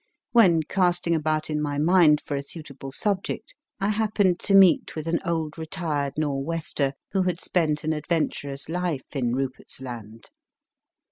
[0.31, 5.05] When casting about in my mind for a suitable subject, I happened to meet with
[5.05, 10.31] an old retired Nor wester who had spent an adventurous life in Rupert s Land.